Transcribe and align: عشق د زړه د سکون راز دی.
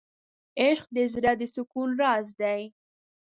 عشق 0.63 0.85
د 0.95 0.97
زړه 1.13 1.31
د 1.39 1.41
سکون 1.53 1.89
راز 2.01 2.27
دی. 2.41 2.61